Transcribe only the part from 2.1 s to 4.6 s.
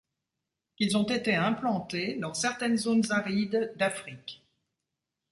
dans certaines zones arides d'Afrique.